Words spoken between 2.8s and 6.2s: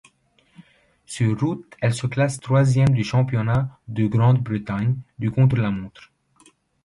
du championnat de Grande-Bretagne du contre-la-montre.